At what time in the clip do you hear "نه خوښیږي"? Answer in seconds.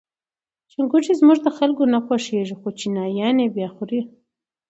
1.93-2.55